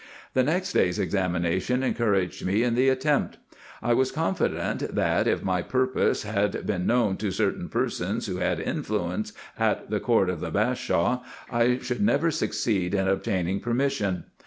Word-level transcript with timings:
The 0.33 0.41
next 0.41 0.73
day's 0.73 0.97
examination 0.97 1.83
encouraged 1.83 2.43
me 2.43 2.63
in 2.63 2.73
the 2.73 2.89
attempt. 2.89 3.37
I 3.83 3.93
was 3.93 4.11
confident, 4.11 4.95
that, 4.95 5.27
if 5.27 5.43
my 5.43 5.61
purpose 5.61 6.23
had 6.23 6.65
been 6.65 6.87
known 6.87 7.17
to 7.17 7.29
certain 7.29 7.69
persons, 7.69 8.25
who 8.25 8.37
had 8.37 8.59
influence 8.59 9.31
at 9.59 9.91
the 9.91 9.99
court 9.99 10.31
of 10.31 10.39
the 10.39 10.49
Bashaw, 10.49 11.21
I 11.51 11.77
should 11.77 12.01
never 12.01 12.31
succeed 12.31 12.95
in 12.95 13.07
obtaining 13.07 13.59
permission. 13.59 14.23